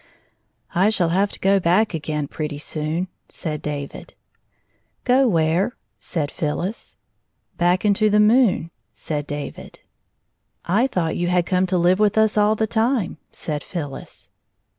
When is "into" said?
7.85-8.09